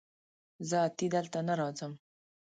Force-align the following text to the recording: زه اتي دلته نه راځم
زه 0.69 0.77
اتي 0.87 1.07
دلته 1.15 1.37
نه 1.47 1.53
راځم 1.59 1.93